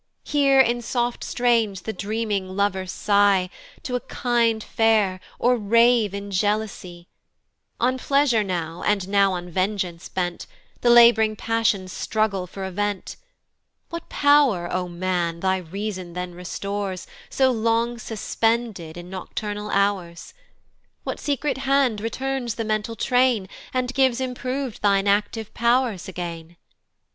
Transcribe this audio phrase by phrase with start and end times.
[0.23, 3.51] Hear in soft strains the dreaming lover sigh
[3.83, 7.07] To a kind fair, or rave in jealousy;
[7.79, 10.47] On pleasure now, and now on vengeance bent,
[10.81, 13.15] The lab'ring passions struggle for a vent.
[13.91, 15.39] What pow'r, O man!
[15.41, 20.33] thy reason then restores, So long suspended in nocturnal hours?
[21.03, 26.57] What secret hand returns the mental train, And gives improv'd thine active pow'rs again?